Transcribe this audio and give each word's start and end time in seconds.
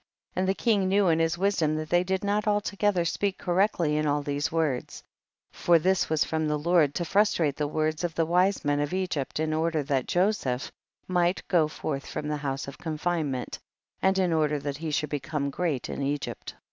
25. 0.33 0.41
And 0.41 0.49
the 0.49 0.55
king 0.59 0.87
knew 0.89 1.09
in 1.09 1.19
his 1.19 1.37
wis 1.37 1.57
dom 1.57 1.75
that 1.75 1.91
they 1.91 2.03
did 2.03 2.23
not 2.23 2.47
altogether 2.47 3.05
speak 3.05 3.37
correctly 3.37 3.97
in 3.97 4.07
all 4.07 4.23
these 4.23 4.51
words, 4.51 5.03
for 5.51 5.77
this 5.77 6.09
was 6.09 6.25
from 6.25 6.47
the 6.47 6.57
Lord 6.57 6.95
to 6.95 7.03
frus 7.03 7.35
trate 7.35 7.55
the 7.55 7.67
words 7.67 8.03
of 8.03 8.15
the 8.15 8.25
wise 8.25 8.65
men 8.65 8.79
of 8.79 8.95
Egypt, 8.95 9.39
in 9.39 9.53
order 9.53 9.83
that 9.83 10.07
Joseph 10.07 10.71
might 11.07 11.47
go 11.47 11.67
forth 11.67 12.07
from 12.07 12.27
the 12.29 12.37
house 12.37 12.67
of 12.67 12.79
confinement, 12.79 13.59
and 14.01 14.17
in 14.17 14.33
order 14.33 14.57
that 14.57 14.77
he 14.77 14.89
should 14.89 15.11
become 15.11 15.51
great 15.51 15.87
in 15.87 16.01
Egypt. 16.01 16.55